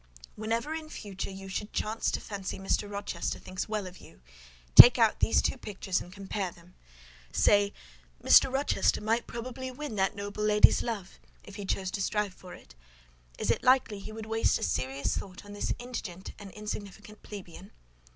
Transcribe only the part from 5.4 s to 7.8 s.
two pictures and compare them: say,